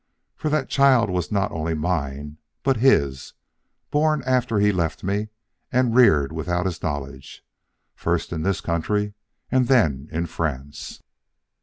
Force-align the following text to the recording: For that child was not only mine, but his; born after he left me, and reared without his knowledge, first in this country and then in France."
For 0.35 0.49
that 0.49 0.67
child 0.67 1.11
was 1.11 1.31
not 1.31 1.51
only 1.51 1.75
mine, 1.75 2.37
but 2.63 2.77
his; 2.77 3.35
born 3.91 4.23
after 4.25 4.57
he 4.57 4.71
left 4.71 5.03
me, 5.03 5.27
and 5.71 5.93
reared 5.93 6.31
without 6.31 6.65
his 6.65 6.81
knowledge, 6.81 7.45
first 7.93 8.33
in 8.33 8.41
this 8.41 8.61
country 8.61 9.13
and 9.51 9.67
then 9.67 10.07
in 10.11 10.25
France." 10.25 11.03